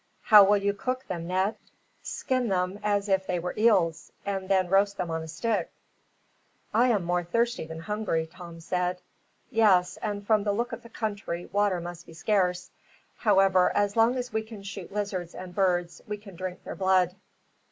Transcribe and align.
"How 0.23 0.43
will 0.43 0.57
you 0.57 0.73
cook 0.73 1.05
them, 1.07 1.27
Ned?" 1.27 1.57
"Skin 2.01 2.47
them 2.47 2.79
as 2.81 3.07
if 3.07 3.27
they 3.27 3.37
were 3.37 3.53
eels, 3.55 4.11
and 4.25 4.49
then 4.49 4.67
roast 4.67 4.97
them 4.97 5.11
on 5.11 5.21
a 5.21 5.27
stick." 5.27 5.69
"I 6.73 6.87
am 6.87 7.03
more 7.03 7.23
thirsty 7.23 7.67
than 7.67 7.81
hungry," 7.81 8.25
Tom 8.25 8.61
said. 8.61 8.99
"Yes, 9.51 9.97
and 9.97 10.25
from 10.25 10.43
the 10.43 10.53
look 10.53 10.71
of 10.71 10.81
the 10.81 10.89
country, 10.89 11.45
water 11.51 11.79
must 11.79 12.07
be 12.07 12.15
scarce. 12.15 12.71
However, 13.17 13.71
as 13.77 13.95
long 13.95 14.15
as 14.15 14.33
we 14.33 14.41
can 14.41 14.63
shoot 14.63 14.91
lizards 14.91 15.35
and 15.35 15.53
birds, 15.53 16.01
we 16.07 16.17
can 16.17 16.35
drink 16.35 16.63
their 16.63 16.73
blood." 16.75 17.15